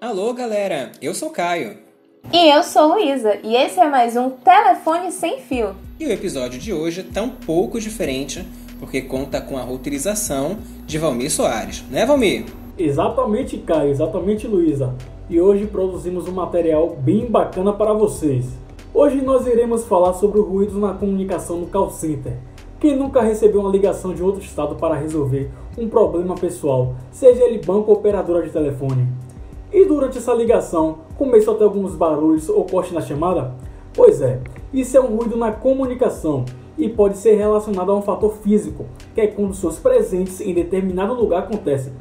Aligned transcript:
Alô, 0.00 0.32
galera! 0.32 0.92
Eu 1.02 1.12
sou 1.12 1.30
Caio. 1.30 1.76
E 2.32 2.48
eu 2.54 2.62
sou 2.62 2.94
Luísa, 2.94 3.36
e 3.42 3.56
esse 3.56 3.80
é 3.80 3.88
mais 3.88 4.16
um 4.16 4.30
Telefone 4.30 5.10
Sem 5.10 5.40
Fio. 5.40 5.74
E 5.98 6.06
o 6.06 6.12
episódio 6.12 6.60
de 6.60 6.72
hoje 6.72 7.02
tá 7.02 7.20
um 7.20 7.28
pouco 7.28 7.80
diferente, 7.80 8.46
porque 8.78 9.02
conta 9.02 9.40
com 9.40 9.58
a 9.58 9.62
roteirização 9.62 10.56
de 10.86 10.98
Valmir 10.98 11.32
Soares, 11.32 11.82
né, 11.90 12.06
Valmir? 12.06 12.44
Exatamente, 12.78 13.58
Caio, 13.58 13.90
exatamente, 13.90 14.46
Luísa. 14.46 14.94
E 15.28 15.40
hoje 15.40 15.66
produzimos 15.66 16.28
um 16.28 16.32
material 16.32 16.90
bem 16.90 17.26
bacana 17.26 17.72
para 17.72 17.92
vocês. 17.92 18.44
Hoje 18.94 19.20
nós 19.20 19.48
iremos 19.48 19.84
falar 19.84 20.12
sobre 20.12 20.38
o 20.38 20.44
ruído 20.44 20.78
na 20.78 20.94
comunicação 20.94 21.58
no 21.58 21.66
call 21.66 21.90
center. 21.90 22.34
Quem 22.78 22.96
nunca 22.96 23.20
recebeu 23.20 23.62
uma 23.62 23.72
ligação 23.72 24.14
de 24.14 24.22
outro 24.22 24.40
estado 24.40 24.76
para 24.76 24.94
resolver 24.94 25.50
um 25.76 25.88
problema 25.88 26.36
pessoal, 26.36 26.94
seja 27.10 27.42
ele 27.42 27.58
banco 27.58 27.90
ou 27.90 27.96
operadora 27.96 28.46
de 28.46 28.52
telefone? 28.52 29.08
E 29.72 29.84
durante 29.84 30.16
essa 30.16 30.32
ligação, 30.32 31.00
começou 31.16 31.54
a 31.54 31.58
ter 31.58 31.64
alguns 31.64 31.94
barulhos 31.94 32.48
ou 32.48 32.64
corte 32.64 32.94
na 32.94 33.02
chamada? 33.02 33.54
Pois 33.92 34.22
é, 34.22 34.40
isso 34.72 34.96
é 34.96 35.00
um 35.00 35.16
ruído 35.16 35.36
na 35.36 35.52
comunicação 35.52 36.44
e 36.78 36.88
pode 36.88 37.18
ser 37.18 37.34
relacionado 37.34 37.90
a 37.90 37.96
um 37.96 38.00
fator 38.00 38.32
físico, 38.36 38.86
que 39.14 39.20
é 39.20 39.26
quando 39.26 39.52
sons 39.52 39.78
presentes 39.78 40.40
em 40.40 40.54
determinado 40.54 41.12
lugar 41.12 41.40
acontecem. 41.40 41.92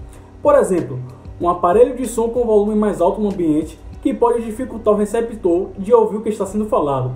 Por 0.41 0.55
exemplo, 0.55 0.99
um 1.41 1.49
aparelho 1.49 1.95
de 1.95 2.07
som 2.07 2.29
com 2.29 2.45
volume 2.45 2.75
mais 2.75 3.01
alto 3.01 3.19
no 3.19 3.29
ambiente 3.29 3.77
que 4.01 4.13
pode 4.13 4.43
dificultar 4.43 4.93
o 4.93 4.97
receptor 4.97 5.69
de 5.77 5.93
ouvir 5.93 6.17
o 6.17 6.21
que 6.21 6.29
está 6.29 6.45
sendo 6.45 6.65
falado. 6.67 7.11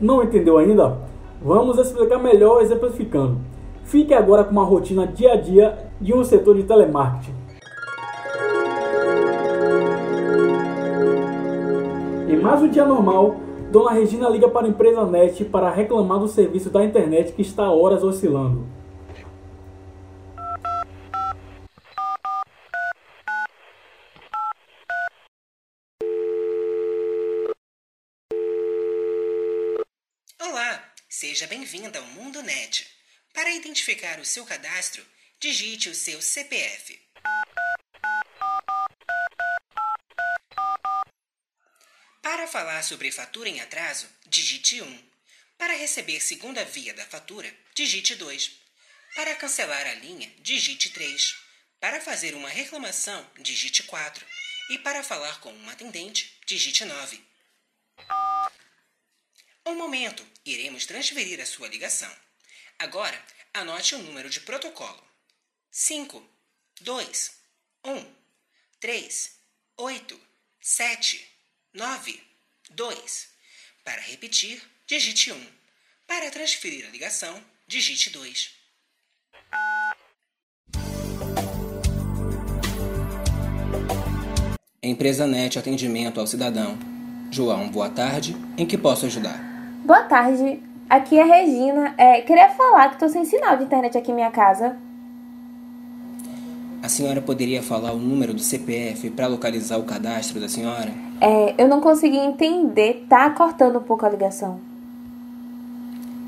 Não 0.00 0.22
entendeu 0.22 0.56
ainda? 0.56 0.98
Vamos 1.42 1.78
explicar 1.78 2.18
melhor 2.18 2.62
exemplificando. 2.62 3.38
Fique 3.84 4.14
agora 4.14 4.44
com 4.44 4.52
uma 4.52 4.64
rotina 4.64 5.06
dia 5.06 5.32
a 5.32 5.36
dia 5.36 5.90
de 6.00 6.14
um 6.14 6.24
setor 6.24 6.56
de 6.56 6.62
telemarketing. 6.62 7.41
Mais 12.42 12.60
um 12.60 12.68
dia 12.68 12.84
normal, 12.84 13.36
Dona 13.70 13.92
Regina 13.92 14.28
liga 14.28 14.48
para 14.48 14.66
a 14.66 14.68
empresa 14.68 15.06
NET 15.06 15.44
para 15.44 15.70
reclamar 15.70 16.18
do 16.18 16.26
serviço 16.26 16.70
da 16.70 16.84
internet 16.84 17.32
que 17.34 17.40
está 17.40 17.70
horas 17.70 18.02
oscilando. 18.02 18.66
Olá, 30.40 30.82
seja 31.08 31.46
bem-vinda 31.46 32.00
ao 32.00 32.06
Mundo 32.06 32.42
Net. 32.42 32.88
Para 33.32 33.54
identificar 33.54 34.18
o 34.18 34.24
seu 34.24 34.44
cadastro, 34.44 35.00
digite 35.38 35.88
o 35.88 35.94
seu 35.94 36.20
CPF. 36.20 37.11
Para 42.42 42.50
falar 42.50 42.82
sobre 42.82 43.12
fatura 43.12 43.48
em 43.48 43.60
atraso, 43.60 44.08
digite 44.26 44.82
1. 44.82 45.10
Para 45.56 45.74
receber 45.74 46.18
segunda 46.18 46.64
via 46.64 46.92
da 46.92 47.06
fatura, 47.06 47.48
digite 47.72 48.16
2. 48.16 48.50
Para 49.14 49.36
cancelar 49.36 49.86
a 49.86 49.94
linha, 49.94 50.28
digite 50.40 50.90
3. 50.90 51.36
Para 51.78 52.00
fazer 52.00 52.34
uma 52.34 52.48
reclamação, 52.48 53.24
digite 53.38 53.84
4. 53.84 54.26
E 54.70 54.78
para 54.78 55.04
falar 55.04 55.38
com 55.38 55.52
um 55.52 55.70
atendente, 55.70 56.36
digite 56.44 56.84
9. 56.84 57.24
Um 59.64 59.76
momento, 59.76 60.26
iremos 60.44 60.84
transferir 60.84 61.40
a 61.40 61.46
sua 61.46 61.68
ligação. 61.68 62.12
Agora, 62.76 63.24
anote 63.54 63.94
o 63.94 64.02
número 64.02 64.28
de 64.28 64.40
protocolo: 64.40 65.06
5, 65.70 66.28
2, 66.80 67.30
1, 67.84 68.14
3, 68.80 69.30
8, 69.76 70.20
7, 70.60 71.28
9, 71.72 72.31
2. 72.70 73.28
Para 73.84 74.00
repetir, 74.00 74.62
digite 74.86 75.32
1. 75.32 75.46
Para 76.06 76.30
transferir 76.30 76.86
a 76.86 76.90
ligação, 76.90 77.42
digite 77.66 78.10
2. 78.10 78.50
Empresa 84.82 85.26
NET 85.26 85.58
Atendimento 85.58 86.18
ao 86.18 86.26
Cidadão. 86.26 86.76
João, 87.30 87.68
boa 87.68 87.88
tarde. 87.88 88.36
Em 88.58 88.66
que 88.66 88.76
posso 88.76 89.06
ajudar? 89.06 89.38
Boa 89.84 90.02
tarde, 90.04 90.62
aqui 90.88 91.18
é 91.18 91.22
a 91.22 91.24
Regina. 91.24 91.94
É, 91.96 92.20
queria 92.22 92.50
falar 92.50 92.88
que 92.88 92.94
estou 92.94 93.08
sem 93.08 93.24
sinal 93.24 93.56
de 93.56 93.64
internet 93.64 93.96
aqui 93.96 94.10
em 94.10 94.14
minha 94.14 94.30
casa. 94.30 94.76
A 96.82 96.88
senhora 96.88 97.22
poderia 97.22 97.62
falar 97.62 97.92
o 97.92 97.98
número 97.98 98.34
do 98.34 98.40
CPF 98.40 99.08
para 99.10 99.28
localizar 99.28 99.78
o 99.78 99.84
cadastro 99.84 100.40
da 100.40 100.48
senhora? 100.48 100.92
É, 101.20 101.54
eu 101.56 101.68
não 101.68 101.80
consegui 101.80 102.16
entender, 102.16 103.06
tá 103.08 103.30
cortando 103.30 103.78
um 103.78 103.82
pouco 103.82 104.04
a 104.04 104.10
ligação. 104.10 104.58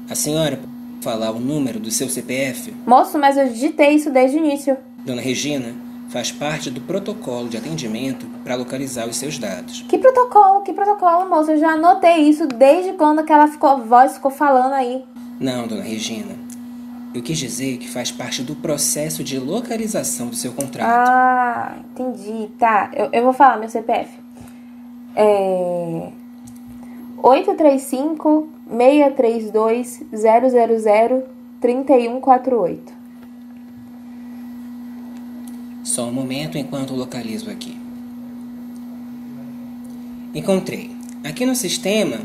A 0.08 0.14
senhora 0.14 0.58
pode 0.58 0.68
falar 1.00 1.32
o 1.32 1.40
número 1.40 1.80
do 1.80 1.90
seu 1.90 2.08
CPF? 2.08 2.72
Moço, 2.86 3.18
mas 3.18 3.36
eu 3.36 3.48
digitei 3.48 3.94
isso 3.94 4.10
desde 4.10 4.38
o 4.38 4.40
início. 4.40 4.76
Dona 5.04 5.20
Regina, 5.20 5.74
faz 6.08 6.30
parte 6.30 6.70
do 6.70 6.80
protocolo 6.80 7.48
de 7.48 7.56
atendimento 7.56 8.24
para 8.44 8.54
localizar 8.54 9.08
os 9.08 9.16
seus 9.16 9.36
dados. 9.36 9.84
Que 9.88 9.98
protocolo, 9.98 10.62
que 10.62 10.72
protocolo, 10.72 11.28
moço? 11.28 11.50
Eu 11.50 11.58
já 11.58 11.70
anotei 11.72 12.28
isso 12.28 12.46
desde 12.46 12.92
quando 12.92 13.18
aquela 13.18 13.48
ficou, 13.48 13.78
voz 13.78 14.14
ficou 14.14 14.30
falando 14.30 14.74
aí. 14.74 15.02
Não, 15.40 15.66
dona 15.66 15.82
Regina. 15.82 16.36
Eu 17.14 17.22
quis 17.22 17.38
dizer 17.38 17.78
que 17.78 17.88
faz 17.88 18.10
parte 18.10 18.42
do 18.42 18.56
processo 18.56 19.22
de 19.22 19.38
localização 19.38 20.26
do 20.26 20.34
seu 20.34 20.52
contrato. 20.52 20.90
Ah, 20.90 21.76
entendi. 21.92 22.48
Tá, 22.58 22.90
eu, 22.92 23.08
eu 23.12 23.22
vou 23.22 23.32
falar 23.32 23.56
meu 23.56 23.68
CPF. 23.68 24.10
É. 25.14 26.10
835 27.22 28.48
632 28.68 30.02
000 30.12 31.22
3148. 31.60 32.92
Só 35.84 36.06
um 36.06 36.12
momento 36.12 36.58
enquanto 36.58 36.94
localizo 36.94 37.48
aqui. 37.48 37.78
Encontrei. 40.34 40.90
Aqui 41.22 41.46
no 41.46 41.54
sistema, 41.54 42.18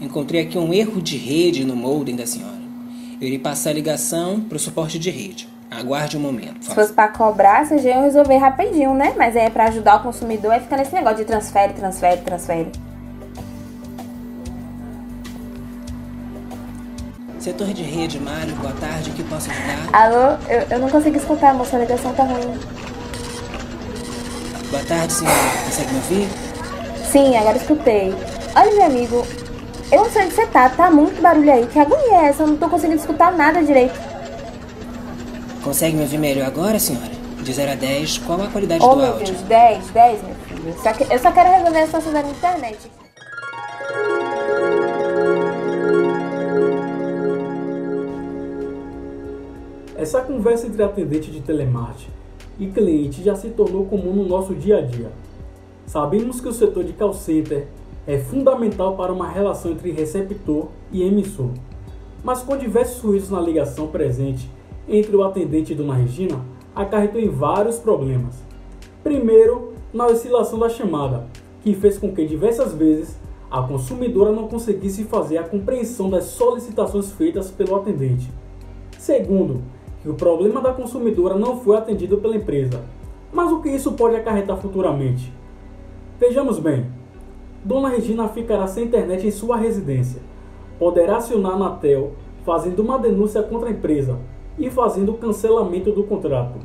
encontrei 0.00 0.40
aqui 0.40 0.56
um 0.56 0.72
erro 0.72 1.02
de 1.02 1.18
rede 1.18 1.66
no 1.66 1.76
modem 1.76 2.16
da 2.16 2.26
senhora. 2.26 2.61
Eu 3.22 3.28
irei 3.28 3.38
passar 3.38 3.70
a 3.70 3.72
ligação 3.72 4.40
para 4.40 4.56
o 4.56 4.58
suporte 4.58 4.98
de 4.98 5.08
rede. 5.08 5.48
Aguarde 5.70 6.16
um 6.16 6.20
momento. 6.20 6.64
Se 6.64 6.74
fosse 6.74 6.92
pra 6.92 7.06
cobrar, 7.06 7.64
vocês 7.64 7.80
já 7.80 7.90
iam 7.90 8.02
resolver 8.02 8.36
rapidinho, 8.36 8.94
né? 8.94 9.14
Mas 9.16 9.36
é 9.36 9.48
pra 9.48 9.66
ajudar 9.68 9.98
o 9.98 10.02
consumidor, 10.02 10.50
aí 10.50 10.58
fica 10.58 10.76
nesse 10.76 10.92
negócio 10.92 11.18
de 11.18 11.24
transfere, 11.24 11.72
transfere, 11.72 12.20
transfere. 12.22 12.72
Setor 17.38 17.68
de 17.68 17.84
rede, 17.84 18.18
Mário, 18.18 18.56
boa 18.56 18.72
tarde. 18.72 19.10
O 19.10 19.12
que 19.14 19.22
posso 19.22 19.48
ajudar? 19.52 19.88
Alô? 19.92 20.36
Eu, 20.48 20.66
eu 20.68 20.78
não 20.80 20.90
consigo 20.90 21.16
escutar, 21.16 21.54
moça, 21.54 21.76
a 21.76 21.78
ligação 21.78 22.12
tá 22.14 22.24
ruim. 22.24 22.58
Boa 24.68 24.82
tarde, 24.82 25.12
senhora. 25.12 25.36
Consegue 25.66 25.92
me 25.92 25.96
ouvir? 25.96 26.28
Sim, 27.12 27.36
agora 27.36 27.56
escutei. 27.56 28.12
Olha, 28.56 28.74
meu 28.74 28.84
amigo, 28.86 29.24
eu 29.92 29.98
não 30.04 30.10
sei 30.10 30.24
onde 30.24 30.34
você 30.34 30.46
tá, 30.46 30.68
tá 30.70 30.90
muito 30.90 31.20
barulho 31.20 31.52
aí. 31.52 31.66
Que 31.66 31.78
agonia 31.78 32.22
é 32.22 32.24
essa? 32.26 32.42
Eu 32.42 32.48
não 32.48 32.56
tô 32.56 32.68
conseguindo 32.68 32.98
escutar 32.98 33.32
nada 33.32 33.62
direito. 33.62 33.94
Consegue 35.62 35.96
me 35.96 36.02
ouvir 36.02 36.18
melhor 36.18 36.46
agora, 36.46 36.78
senhora? 36.78 37.12
De 37.42 37.52
0 37.52 37.72
a 37.72 37.74
10, 37.74 38.18
qual 38.18 38.40
a 38.42 38.46
qualidade 38.48 38.84
Oh, 38.84 38.90
do 38.90 38.96
meu 38.96 39.12
áudio? 39.12 39.26
Deus, 39.26 39.40
10, 39.42 39.90
10, 39.90 40.22
meu 40.22 40.34
filho. 40.34 40.74
Só 40.82 40.92
que, 40.92 41.12
eu 41.12 41.18
só 41.18 41.30
quero 41.32 41.50
resolver 41.50 41.78
a 41.78 41.86
situação 41.86 42.12
da 42.12 42.20
internet. 42.22 42.78
Essa 49.96 50.20
conversa 50.20 50.66
entre 50.66 50.82
atendente 50.82 51.30
de 51.30 51.40
telemarketing 51.40 52.10
e 52.58 52.66
cliente 52.66 53.22
já 53.22 53.34
se 53.34 53.48
tornou 53.50 53.84
comum 53.86 54.12
no 54.12 54.24
nosso 54.26 54.54
dia 54.54 54.78
a 54.78 54.80
dia. 54.80 55.10
Sabemos 55.86 56.40
que 56.40 56.48
o 56.48 56.52
setor 56.52 56.84
de 56.84 56.92
call 56.92 57.12
center 57.12 57.66
é 58.06 58.18
fundamental 58.18 58.96
para 58.96 59.12
uma 59.12 59.28
relação 59.28 59.72
entre 59.72 59.90
receptor 59.90 60.68
e 60.90 61.02
emissor, 61.02 61.50
mas 62.24 62.42
com 62.42 62.56
diversos 62.56 63.02
ruídos 63.02 63.30
na 63.30 63.40
ligação 63.40 63.88
presente 63.88 64.50
entre 64.88 65.14
o 65.14 65.22
atendente 65.22 65.72
e 65.72 65.76
Dona 65.76 65.94
Regina, 65.94 66.40
acarretou 66.74 67.20
em 67.20 67.28
vários 67.28 67.78
problemas. 67.78 68.42
Primeiro, 69.02 69.72
na 69.92 70.06
oscilação 70.06 70.58
da 70.58 70.68
chamada, 70.68 71.26
que 71.62 71.74
fez 71.74 71.98
com 71.98 72.12
que 72.12 72.24
diversas 72.26 72.72
vezes 72.72 73.16
a 73.50 73.62
consumidora 73.62 74.32
não 74.32 74.48
conseguisse 74.48 75.04
fazer 75.04 75.38
a 75.38 75.44
compreensão 75.44 76.08
das 76.08 76.24
solicitações 76.24 77.12
feitas 77.12 77.50
pelo 77.50 77.76
atendente. 77.76 78.32
Segundo, 78.98 79.62
que 80.00 80.08
o 80.08 80.14
problema 80.14 80.60
da 80.60 80.72
consumidora 80.72 81.36
não 81.36 81.60
foi 81.60 81.76
atendido 81.76 82.16
pela 82.16 82.36
empresa. 82.36 82.80
Mas 83.32 83.52
o 83.52 83.60
que 83.60 83.68
isso 83.68 83.92
pode 83.92 84.16
acarretar 84.16 84.56
futuramente? 84.56 85.32
Vejamos 86.18 86.58
bem. 86.58 86.86
Dona 87.64 87.90
Regina 87.90 88.28
ficará 88.28 88.66
sem 88.66 88.84
internet 88.84 89.24
em 89.24 89.30
sua 89.30 89.56
residência. 89.56 90.20
Poderá 90.78 91.18
acionar 91.18 91.52
a 91.52 91.54
Anatel 91.54 92.12
fazendo 92.44 92.80
uma 92.80 92.98
denúncia 92.98 93.40
contra 93.40 93.68
a 93.68 93.72
empresa 93.72 94.18
e 94.58 94.68
fazendo 94.68 95.12
o 95.12 95.18
cancelamento 95.18 95.92
do 95.92 96.02
contrato. 96.02 96.58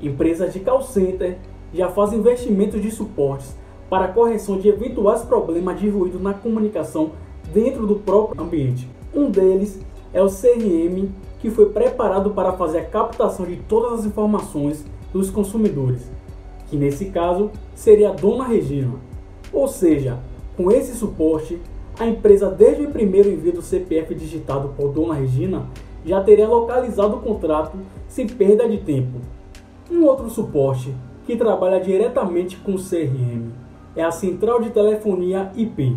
Empresas 0.00 0.52
de 0.52 0.60
call 0.60 0.82
center 0.82 1.38
já 1.74 1.90
fazem 1.90 2.20
investimentos 2.20 2.80
de 2.80 2.90
suportes 2.90 3.54
para 3.90 4.08
correção 4.08 4.58
de 4.58 4.68
eventuais 4.68 5.22
problemas 5.22 5.78
de 5.78 5.90
ruído 5.90 6.18
na 6.18 6.32
comunicação 6.32 7.12
dentro 7.52 7.86
do 7.86 7.96
próprio 7.96 8.42
ambiente. 8.42 8.88
Um 9.14 9.30
deles 9.30 9.78
é 10.12 10.22
o 10.22 10.28
CRM, 10.28 11.10
que 11.38 11.50
foi 11.50 11.66
preparado 11.66 12.30
para 12.30 12.54
fazer 12.54 12.78
a 12.78 12.84
captação 12.84 13.44
de 13.44 13.56
todas 13.56 14.00
as 14.00 14.06
informações 14.06 14.86
dos 15.12 15.30
consumidores, 15.30 16.10
que 16.68 16.76
nesse 16.76 17.06
caso 17.06 17.50
seria 17.74 18.08
a 18.08 18.12
Dona 18.12 18.44
Regina. 18.44 18.94
Ou 19.54 19.68
seja, 19.68 20.18
com 20.56 20.68
esse 20.68 20.96
suporte, 20.96 21.60
a 21.96 22.04
empresa 22.04 22.50
desde 22.50 22.82
o 22.82 22.90
primeiro 22.90 23.30
envio 23.30 23.52
do 23.52 23.62
CPF 23.62 24.12
digitado 24.12 24.70
por 24.76 24.92
Dona 24.92 25.14
Regina 25.14 25.66
já 26.04 26.20
teria 26.20 26.48
localizado 26.48 27.16
o 27.16 27.20
contrato 27.20 27.78
sem 28.08 28.26
perda 28.26 28.68
de 28.68 28.78
tempo. 28.78 29.20
Um 29.88 30.04
outro 30.04 30.28
suporte 30.28 30.92
que 31.24 31.36
trabalha 31.36 31.80
diretamente 31.80 32.56
com 32.56 32.74
o 32.74 32.82
CRM 32.82 33.52
é 33.94 34.02
a 34.02 34.10
central 34.10 34.60
de 34.60 34.70
telefonia 34.70 35.52
IP. 35.54 35.96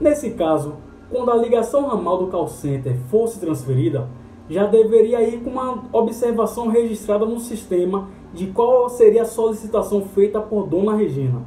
Nesse 0.00 0.30
caso, 0.30 0.74
quando 1.10 1.32
a 1.32 1.36
ligação 1.36 1.88
ramal 1.88 2.18
do 2.18 2.28
call 2.28 2.46
center 2.46 2.96
fosse 3.10 3.40
transferida, 3.40 4.08
já 4.48 4.66
deveria 4.66 5.20
ir 5.20 5.40
com 5.40 5.50
uma 5.50 5.82
observação 5.92 6.68
registrada 6.68 7.24
no 7.26 7.40
sistema 7.40 8.08
de 8.32 8.46
qual 8.46 8.88
seria 8.88 9.22
a 9.22 9.26
solicitação 9.26 10.02
feita 10.02 10.40
por 10.40 10.66
Dona 10.66 10.94
Regina. 10.94 11.42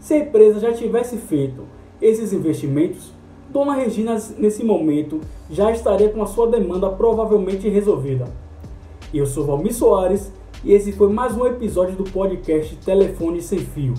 Se 0.00 0.14
a 0.14 0.18
empresa 0.18 0.60
já 0.60 0.72
tivesse 0.72 1.16
feito 1.16 1.64
esses 2.00 2.32
investimentos, 2.32 3.12
Dona 3.50 3.74
Regina, 3.74 4.16
nesse 4.36 4.62
momento, 4.62 5.20
já 5.50 5.72
estaria 5.72 6.08
com 6.08 6.22
a 6.22 6.26
sua 6.26 6.48
demanda 6.48 6.88
provavelmente 6.90 7.68
resolvida. 7.68 8.26
Eu 9.12 9.26
sou 9.26 9.44
Valmir 9.44 9.74
Soares 9.74 10.32
e 10.64 10.72
esse 10.72 10.92
foi 10.92 11.12
mais 11.12 11.36
um 11.36 11.46
episódio 11.46 11.96
do 11.96 12.04
podcast 12.04 12.76
Telefone 12.76 13.42
Sem 13.42 13.58
Fio. 13.58 13.94